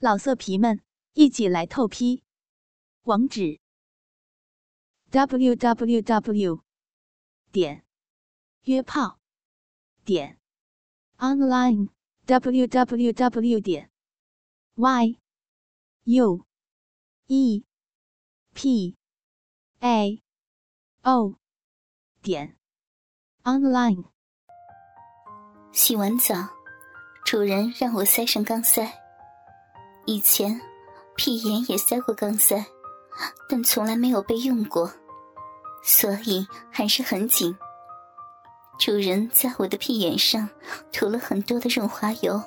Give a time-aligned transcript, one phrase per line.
[0.00, 0.80] 老色皮们，
[1.14, 2.22] 一起来透批！
[3.02, 3.58] 网址
[5.10, 6.62] ：w w w
[7.50, 7.84] 点
[8.62, 9.18] 约炮
[10.04, 10.38] 点
[11.16, 11.88] online
[12.26, 13.90] w w w 点
[14.76, 15.18] y
[16.04, 16.46] u
[17.26, 17.64] e
[18.54, 18.96] p
[19.80, 20.22] a
[21.02, 21.34] o
[22.22, 22.56] 点
[23.42, 24.04] online。
[25.72, 26.34] 洗完澡，
[27.24, 29.07] 主人让我塞上钢塞。
[30.08, 30.58] 以前，
[31.16, 32.64] 屁眼也塞过钢塞，
[33.46, 34.90] 但从来没有被用过，
[35.84, 37.54] 所以还是很紧。
[38.78, 40.48] 主人在我的屁眼上
[40.90, 42.42] 涂了很多的润滑油，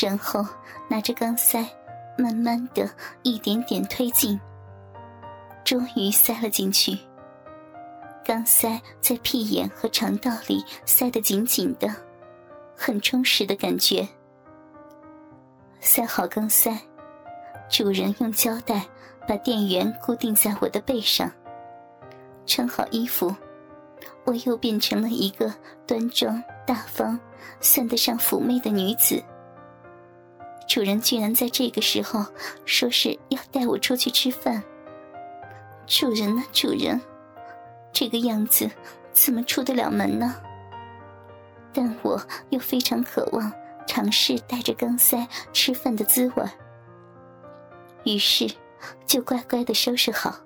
[0.00, 0.42] 然后
[0.88, 1.62] 拿着钢塞，
[2.16, 2.90] 慢慢的
[3.22, 4.40] 一点点推进，
[5.66, 6.98] 终于塞了进去。
[8.24, 11.94] 钢塞在屁眼和肠道里塞得紧紧的，
[12.74, 14.08] 很充实的感觉。
[15.80, 16.76] 塞好钢塞，
[17.70, 18.84] 主人用胶带
[19.26, 21.30] 把电源固定在我的背上。
[22.46, 23.34] 穿好衣服，
[24.24, 25.52] 我又变成了一个
[25.86, 27.18] 端庄大方、
[27.60, 29.22] 算得上妩媚的女子。
[30.66, 32.26] 主人居然在这个时候
[32.66, 34.62] 说是要带我出去吃饭。
[35.86, 36.42] 主人呢？
[36.52, 37.00] 主人，
[37.92, 38.70] 这个样子
[39.12, 40.34] 怎么出得了门呢？
[41.72, 43.50] 但我又非常渴望。
[43.88, 46.44] 尝试带着钢塞吃饭的滋味，
[48.04, 48.46] 于是
[49.06, 50.38] 就乖乖的收拾好，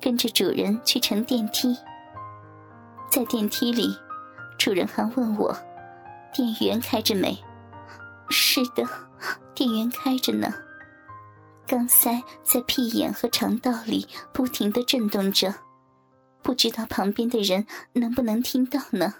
[0.00, 1.76] 跟着主人去乘电梯。
[3.10, 3.94] 在电梯里，
[4.56, 5.54] 主人还问我
[6.32, 7.36] ：“电源开着没
[8.30, 8.84] ？”“是的，
[9.52, 10.54] 电源开着呢。”
[11.66, 15.54] 钢塞在屁眼和肠道里不停的震动着，
[16.40, 19.14] 不知道旁边的人能不能听到呢？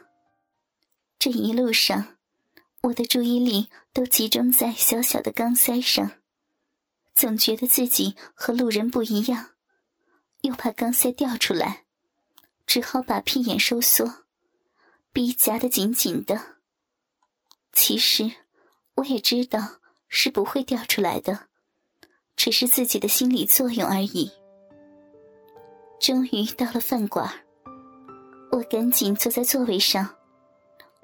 [1.18, 2.06] 这一路上。
[2.82, 6.12] 我的注意力都集中在小小的钢塞上，
[7.14, 9.50] 总觉得自己和路人不一样，
[10.40, 11.84] 又怕钢塞掉出来，
[12.66, 14.24] 只好把屁眼收缩，
[15.12, 16.56] 逼夹得紧紧的。
[17.72, 18.30] 其实
[18.94, 21.48] 我也知道是不会掉出来的，
[22.34, 24.32] 只是自己的心理作用而已。
[26.00, 27.30] 终于到了饭馆，
[28.50, 30.16] 我赶紧坐在座位上，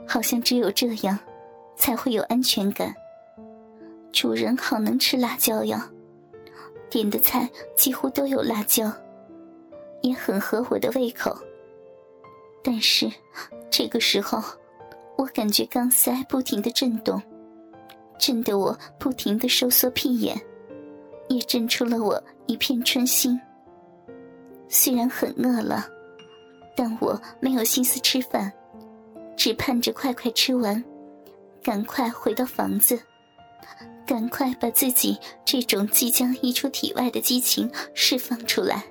[0.08, 1.18] 好像只有这样。
[1.76, 2.94] 才会有安全感。
[4.12, 5.90] 主人好能吃辣椒呀，
[6.88, 8.90] 点的菜几乎都有辣椒，
[10.00, 11.36] 也很合我的胃口。
[12.64, 13.08] 但是
[13.70, 14.42] 这个时候，
[15.16, 17.22] 我感觉钢塞不停的震动，
[18.18, 20.40] 震得我不停的收缩屁眼，
[21.28, 23.38] 也震出了我一片春心。
[24.68, 25.86] 虽然很饿了，
[26.74, 28.50] 但我没有心思吃饭，
[29.36, 30.82] 只盼着快快吃完。
[31.66, 32.96] 赶快回到房子，
[34.06, 38.84] 赶快把自己这种即将溢出体外的激情释放出来。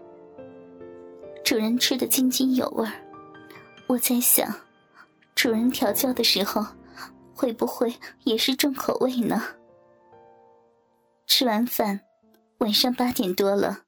[1.41, 2.91] 主人吃得津津有味儿，
[3.87, 4.53] 我在想，
[5.35, 6.65] 主人调教的时候，
[7.33, 9.41] 会不会也是重口味呢？
[11.27, 12.01] 吃完饭，
[12.57, 13.83] 晚上八点多了，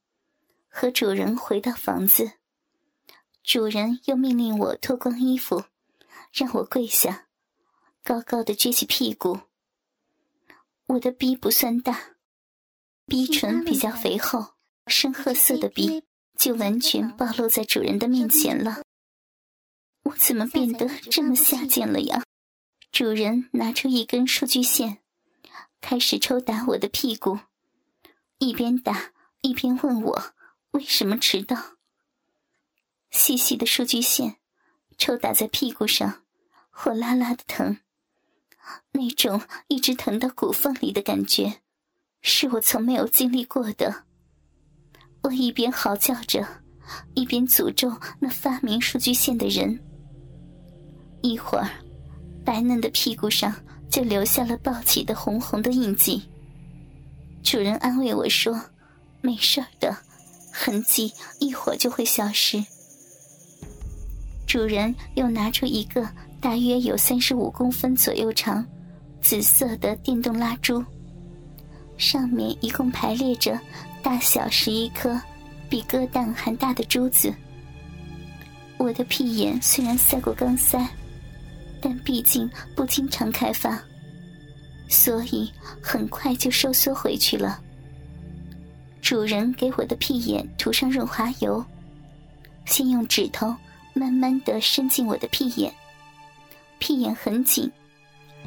[0.69, 2.31] 和主人回到房子，
[3.44, 5.66] 主人又命令我脱光衣服，
[6.31, 7.26] 让我跪下。
[8.07, 9.38] 高高的撅起屁股，
[10.85, 12.16] 我的逼不算大，
[13.06, 14.53] 逼唇比较肥厚，
[14.85, 16.06] 深褐色的逼
[16.38, 18.81] 就完全暴露在主人的面前了。
[20.03, 22.23] 我怎么变得这么下贱了呀？
[22.94, 25.00] 主人拿出一根数据线，
[25.81, 27.39] 开始抽打我的屁股，
[28.38, 30.34] 一边打一边问我
[30.72, 31.75] 为什么迟到。
[33.12, 34.38] 细细的数据线
[34.97, 36.24] 抽打在屁股上，
[36.69, 37.81] 火辣辣的疼。
[38.91, 41.61] 那种一直疼到骨缝里的感觉，
[42.22, 44.03] 是我从没有经历过的。
[45.23, 46.45] 我一边嚎叫着，
[47.13, 49.79] 一边诅咒那发明数据线的人。
[51.22, 51.69] 一会儿，
[52.45, 53.53] 白嫩的屁股上
[53.89, 56.23] 就留下了暴起的红红的印记。
[57.44, 58.62] 主人安慰我说
[59.21, 59.95] ：“没事的，
[60.53, 62.63] 痕迹一会儿就会消失。”
[64.47, 66.07] 主人又拿出一个。
[66.47, 68.65] 大约有三十五公分左右长，
[69.19, 70.81] 紫色的电动蜡烛，
[71.97, 73.59] 上面一共排列着
[74.01, 75.19] 大小十一颗，
[75.69, 77.33] 比鸽蛋还大的珠子。
[78.77, 80.88] 我的屁眼虽然塞过钢塞，
[81.81, 83.77] 但毕竟不经常开放，
[84.88, 85.51] 所以
[85.83, 87.59] 很快就收缩回去了。
[89.01, 91.61] 主人给我的屁眼涂上润滑油，
[92.63, 93.53] 先用指头
[93.94, 95.73] 慢慢的伸进我的屁眼。
[96.79, 97.71] 屁眼很紧，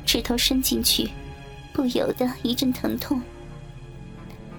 [0.05, 1.09] 指头伸进去，
[1.73, 3.21] 不由得一阵疼痛，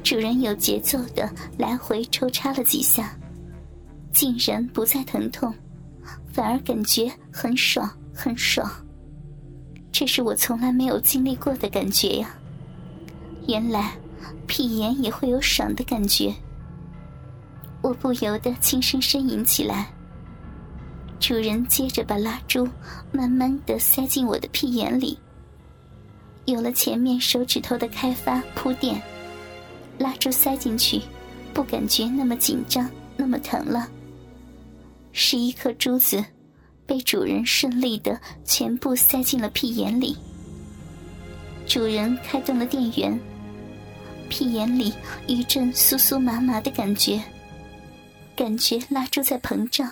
[0.04, 3.16] 主人有节奏的来回抽插了几下，
[4.12, 5.54] 竟然不再疼痛，
[6.32, 8.70] 反而感觉很爽很爽。
[9.92, 12.36] 这是我从来没有经历过的感觉呀！
[13.48, 13.92] 原来
[14.48, 16.34] 屁眼也会有爽的感觉。
[17.82, 19.92] 我不由得轻声呻吟起来。
[21.22, 22.68] 主人接着把蜡烛
[23.12, 25.18] 慢慢的塞进我的屁眼里。
[26.46, 29.00] 有了前面手指头的开发铺垫，
[30.00, 31.00] 蜡烛塞进去，
[31.54, 33.88] 不感觉那么紧张，那么疼了。
[35.12, 36.26] 十一颗珠子
[36.88, 40.18] 被主人顺利的全部塞进了屁眼里。
[41.68, 43.18] 主人开动了电源，
[44.28, 44.92] 屁眼里
[45.28, 47.22] 一阵酥酥麻麻的感觉，
[48.36, 49.88] 感觉蜡烛在膨胀。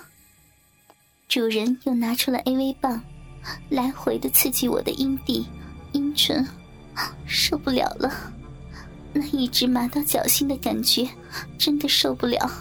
[1.29, 2.75] 主人又拿出了 A.V.
[2.81, 2.99] 棒，
[3.69, 5.47] 来回的刺激我的阴蒂、
[5.91, 6.43] 阴唇，
[7.27, 8.11] 受不了了，
[9.13, 11.07] 那一直麻到脚心的感觉，
[11.55, 12.51] 真的受不了。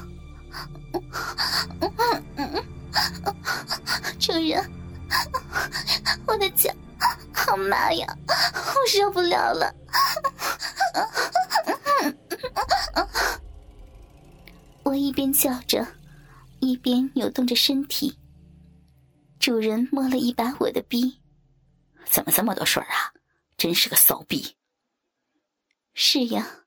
[4.19, 4.71] 主人，
[6.27, 6.71] 我的脚
[7.33, 9.75] 好麻呀，我受不了了。
[14.83, 15.87] 我一边叫着，
[16.61, 18.15] 一边扭动着身体。
[19.39, 21.21] 主人摸了一把我的逼，
[22.05, 23.15] 怎么这么多水啊？
[23.57, 24.57] 真是个骚逼。
[25.95, 26.65] 是呀，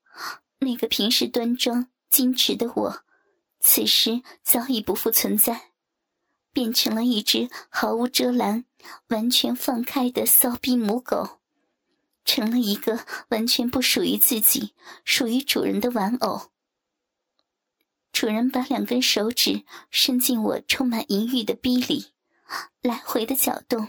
[0.60, 3.04] 那个平时端庄矜持的我，
[3.60, 5.72] 此时早已不复存在，
[6.54, 8.66] 变成了一只毫无遮拦、
[9.08, 11.40] 完全放开的骚逼母狗，
[12.24, 14.74] 成了一个完全不属于自己、
[15.04, 16.52] 属于主人的玩偶。
[18.12, 22.08] 主人把两根手指伸进我充满淫欲的逼里。
[22.82, 23.88] 来回的搅动，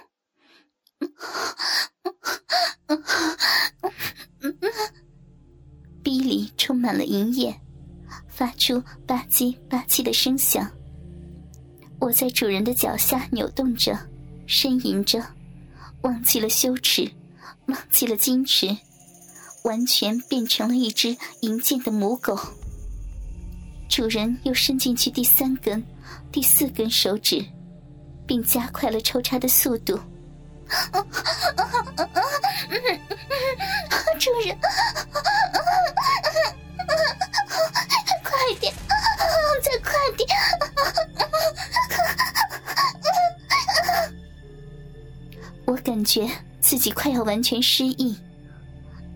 [6.03, 7.59] 逼里充满了银液，
[8.29, 10.70] 发出吧唧吧唧的声响。
[12.00, 13.97] 我在主人的脚下扭动着，
[14.47, 15.25] 呻吟着，
[16.03, 17.11] 忘记了羞耻，
[17.67, 18.76] 忘记了矜持，
[19.65, 22.38] 完全变成了一只淫贱的母狗。
[23.88, 25.82] 主人又伸进去第三根、
[26.31, 27.44] 第四根手指。
[28.27, 29.99] 并加快了抽插的速度。
[34.19, 34.57] 主人，
[38.23, 38.31] 快
[38.61, 38.73] 点，
[39.63, 40.29] 再快点！
[45.65, 46.29] 我感觉
[46.61, 48.17] 自己快要完全失忆，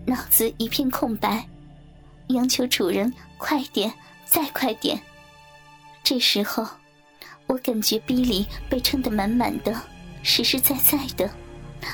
[0.05, 1.47] 脑子一片空白，
[2.27, 3.93] 央求主人快点，
[4.25, 5.01] 再快点。
[6.03, 6.67] 这时候。
[7.47, 9.73] 我感觉逼里被撑得满满的，
[10.21, 11.29] 实实在在的，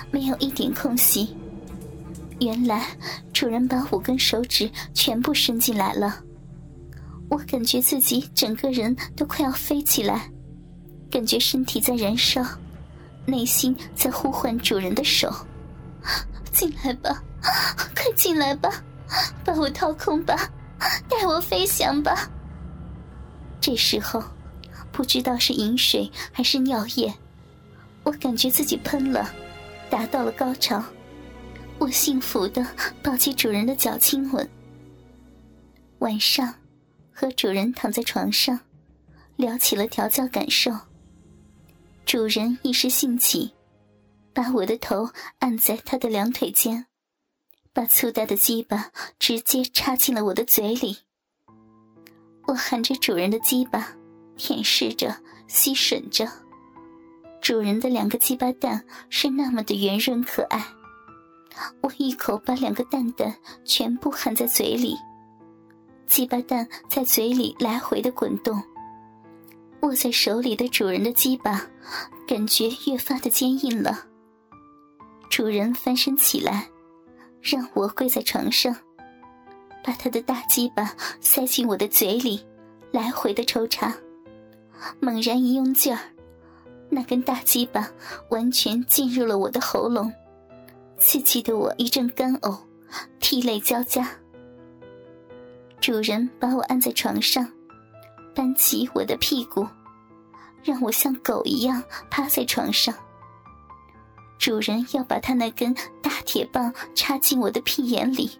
[0.09, 1.35] 没有一点空隙。
[2.39, 2.85] 原来
[3.31, 6.19] 主人把五根手指全部伸进来了，
[7.29, 10.29] 我感觉自己整个人都快要飞起来，
[11.11, 12.43] 感觉身体在燃烧，
[13.25, 15.31] 内心在呼唤主人的手
[16.51, 17.23] ：“进来吧，
[17.95, 18.69] 快进来吧，
[19.45, 20.35] 把我掏空吧，
[21.07, 22.27] 带我飞翔吧。”
[23.61, 24.21] 这时候。
[24.93, 27.11] 不知道是饮水还是尿液，
[28.03, 29.27] 我感觉自己喷了，
[29.89, 30.81] 达到了高潮。
[31.79, 32.65] 我幸福的
[33.01, 34.47] 抱起主人的脚亲吻。
[35.97, 36.53] 晚上，
[37.11, 38.59] 和主人躺在床上，
[39.35, 40.71] 聊起了调教感受。
[42.05, 43.51] 主人一时兴起，
[44.31, 45.09] 把我的头
[45.39, 46.85] 按在他的两腿间，
[47.73, 50.99] 把粗大的鸡巴直接插进了我的嘴里。
[52.45, 53.95] 我含着主人的鸡巴。
[54.35, 55.15] 舔舐着，
[55.47, 56.27] 吸吮着，
[57.41, 60.65] 主人的两个鸡巴蛋是那么的圆润可爱。
[61.81, 64.97] 我一口把两个蛋蛋全部含在嘴里，
[66.07, 68.61] 鸡巴蛋在嘴里来回的滚动。
[69.81, 71.61] 握在手里的主人的鸡巴，
[72.25, 74.05] 感觉越发的坚硬了。
[75.29, 76.67] 主人翻身起来，
[77.41, 78.73] 让我跪在床上，
[79.83, 82.43] 把他的大鸡巴塞进我的嘴里，
[82.91, 83.93] 来回的抽插。
[84.99, 85.99] 猛然一用劲儿，
[86.89, 87.89] 那根大鸡巴
[88.29, 90.11] 完全进入了我的喉咙，
[90.97, 92.57] 刺激的我一阵干呕，
[93.19, 94.09] 涕泪交加。
[95.79, 97.47] 主人把我按在床上，
[98.33, 99.67] 搬起我的屁股，
[100.63, 102.93] 让我像狗一样趴在床上。
[104.39, 108.31] 主人要把他那根大铁棒插进我的屁眼里，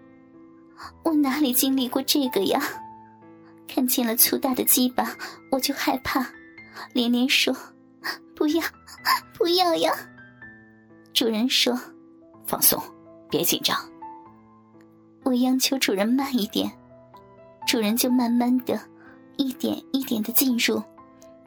[1.03, 2.61] 我哪里经历过这个呀？
[3.67, 5.15] 看见了粗大的鸡巴，
[5.51, 6.25] 我就害怕，
[6.93, 7.55] 连连说
[8.35, 8.61] ：“不要，
[9.33, 9.91] 不要呀！”
[11.13, 11.79] 主人说
[12.45, 12.81] ：“放松，
[13.29, 13.77] 别紧张。”
[15.23, 16.71] 我央求主人慢一点，
[17.65, 18.79] 主人就慢慢的，
[19.37, 20.81] 一点一点的进入，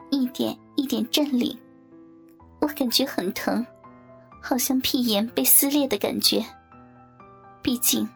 [0.09, 1.57] 一点一点占领。
[2.59, 3.65] 我感觉很疼，
[4.41, 6.43] 好像屁眼被撕裂的感觉。
[7.61, 8.07] 毕竟，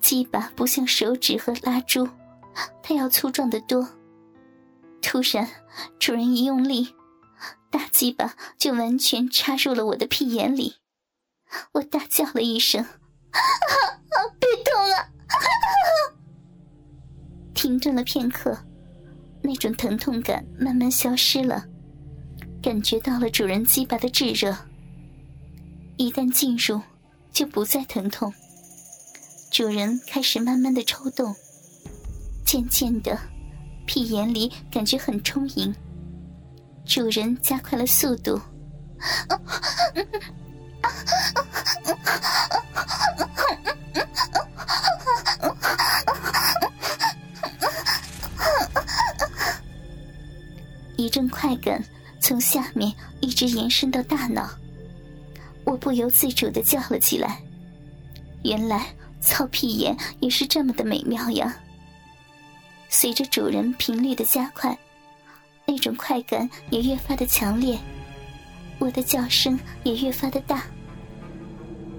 [0.00, 2.06] 鸡巴不像手指和拉珠，
[2.82, 3.88] 它要粗壮得多。
[5.02, 5.48] 突然，
[5.98, 6.94] 主人一用力，
[7.70, 10.76] 大鸡巴就完全插入了我的屁眼里。
[11.72, 12.82] 我大叫了一声
[13.30, 15.08] ：“啊 啊别动啊！”
[17.54, 18.58] 停顿了片刻，
[19.42, 21.64] 那种疼痛感慢慢消失了，
[22.62, 24.56] 感觉到了主人鸡巴的炙热。
[25.96, 26.80] 一旦进入，
[27.32, 28.32] 就不再疼痛。
[29.50, 31.34] 主人开始慢慢的抽动，
[32.46, 33.18] 渐渐的，
[33.86, 35.74] 屁眼里感觉很充盈。
[36.84, 38.40] 主人加快了速度。
[50.96, 51.84] 一阵快感
[52.20, 54.48] 从下面一直延伸到大脑，
[55.64, 57.42] 我不由自主的叫了起来。
[58.44, 58.86] 原来
[59.20, 61.56] 操屁眼也是这么的美妙呀！
[62.88, 64.76] 随着主人频率的加快，
[65.66, 67.78] 那种快感也越发的强烈，
[68.78, 70.62] 我的叫声也越发的大。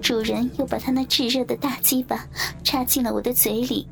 [0.00, 2.26] 主人又把他那炙热的大鸡巴
[2.62, 3.86] 插进了我的嘴里，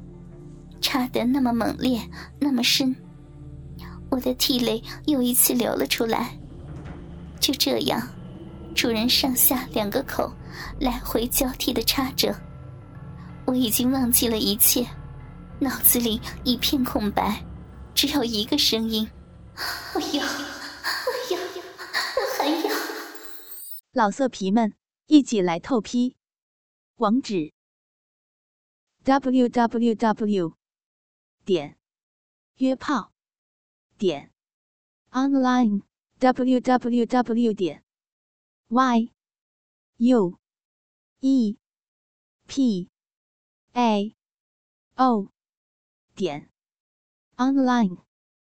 [0.80, 2.00] 插得那么猛烈，
[2.38, 2.94] 那么深，
[4.08, 6.30] 我的涕泪又一次流了出来。
[7.38, 8.00] 就这样，
[8.74, 10.32] 主人上下两个口
[10.80, 12.34] 来回交替的插着，
[13.44, 14.86] 我已经忘记了一切，
[15.60, 17.44] 脑子里一片空白，
[17.94, 19.10] 只有一个声音：
[19.94, 21.38] 我要，我要，
[22.16, 22.74] 我还要。
[23.92, 24.74] 老色皮们。
[25.08, 26.16] 一起来透批，
[26.96, 27.52] 网址
[29.04, 30.56] ：w w w
[31.44, 31.78] 点
[32.56, 33.12] 约炮
[33.96, 34.32] 点
[35.12, 35.82] online
[36.18, 37.84] w w w 点
[38.66, 39.12] y
[39.98, 40.36] u
[41.20, 41.56] e
[42.48, 42.90] p
[43.74, 44.16] a
[44.96, 45.28] o
[46.16, 46.50] 点
[47.36, 48.05] online。